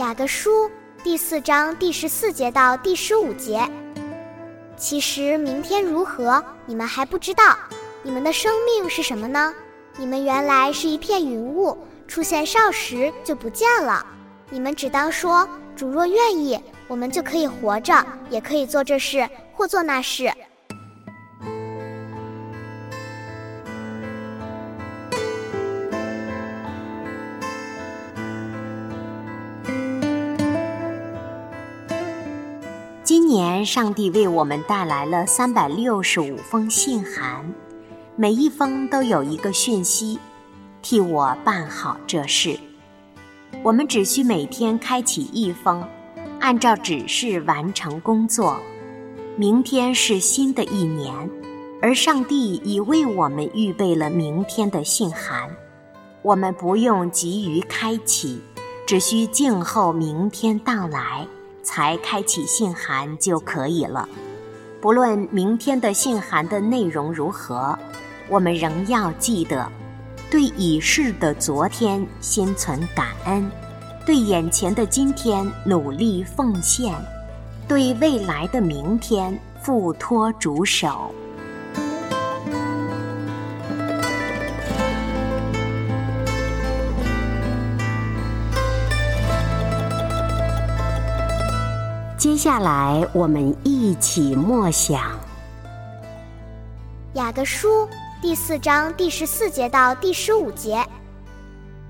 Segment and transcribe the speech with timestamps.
[0.00, 0.70] 雅各书
[1.04, 3.60] 第四章第十四节到第十五节。
[4.74, 7.54] 其实明天如何，你们还不知道。
[8.02, 9.54] 你们的生命是什么呢？
[9.98, 11.76] 你们原来是一片云雾，
[12.08, 14.02] 出现少时就不见了。
[14.48, 20.32] 你们只当说：主若愿意，我们就可以活着，也可以做这事或做那事。
[33.10, 37.52] 今年，上帝为我们带来了三百六十五封信函，
[38.14, 40.16] 每一封都有一个讯息，
[40.80, 42.56] 替我办好这事。
[43.64, 45.84] 我们只需每天开启一封，
[46.38, 48.60] 按照指示完成工作。
[49.34, 51.12] 明天是新的一年，
[51.82, 55.50] 而上帝已为我们预备了明天的信函，
[56.22, 58.40] 我们不用急于开启，
[58.86, 61.26] 只需静候明天到来。
[61.62, 64.08] 才开启信函就可以了。
[64.80, 67.78] 不论明天的信函的内容如何，
[68.28, 69.70] 我们仍要记得，
[70.30, 73.50] 对已逝的昨天心存感恩，
[74.06, 76.94] 对眼前的今天努力奉献，
[77.68, 81.14] 对未来的明天付托主手。
[92.20, 95.00] 接下来，我们一起默想
[97.14, 97.86] 《雅各书》
[98.20, 100.86] 第四章第十四节到第十五节。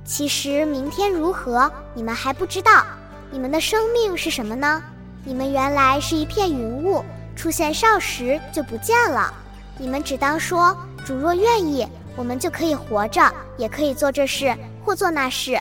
[0.05, 2.87] 其实明天如何，你们还不知道。
[3.33, 4.81] 你们的生命是什么呢？
[5.25, 7.05] 你们原来是一片云雾，
[7.35, 9.35] 出现少时就不见了。
[9.79, 13.21] 你们只当说：主若愿意，我们就可以活着，
[13.57, 15.61] 也可以做这事或做那事。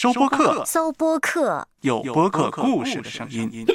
[0.00, 3.66] 收播客，搜播客，有播客故事的声音。